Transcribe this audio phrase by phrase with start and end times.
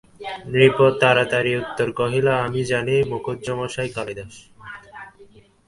[0.51, 4.35] নৃপ তাড়াতাড়ি উত্তর করিল, আমি জানি মুখুজ্যেমশায়, কালিদাস।